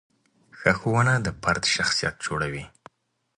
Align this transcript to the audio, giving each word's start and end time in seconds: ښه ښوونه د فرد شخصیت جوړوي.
ښه 0.57 0.71
ښوونه 0.79 1.13
د 1.25 1.27
فرد 1.41 1.63
شخصیت 1.75 2.15
جوړوي. 2.25 2.65